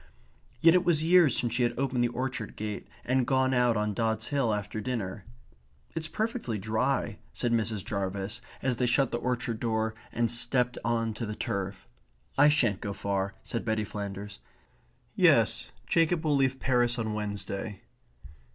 Yet 0.61 0.73
it 0.73 0.83
was 0.83 1.03
years 1.03 1.37
since 1.37 1.53
she 1.53 1.61
had 1.61 1.77
opened 1.77 2.03
the 2.03 2.07
orchard 2.07 2.55
gate 2.55 2.87
and 3.05 3.27
gone 3.27 3.53
out 3.53 3.77
on 3.77 3.93
Dods 3.93 4.29
Hill 4.29 4.51
after 4.51 4.81
dinner. 4.81 5.25
"It 5.93 5.99
is 5.99 6.07
perfectly 6.07 6.57
dry," 6.57 7.19
said 7.33 7.51
Mrs. 7.51 7.85
Jarvis, 7.85 8.41
as 8.63 8.77
they 8.77 8.87
shut 8.87 9.11
the 9.11 9.19
orchard 9.19 9.59
door 9.59 9.93
and 10.11 10.31
stepped 10.31 10.79
on 10.83 11.13
to 11.13 11.27
the 11.27 11.35
turf. 11.35 11.87
"I 12.35 12.49
shan't 12.49 12.81
go 12.81 12.93
far," 12.93 13.35
said 13.43 13.63
Betty 13.63 13.85
Flanders. 13.85 14.39
"Yes, 15.15 15.69
Jacob 15.85 16.23
will 16.25 16.35
leave 16.35 16.59
Paris 16.59 16.97
on 16.97 17.13
Wednesday." 17.13 17.81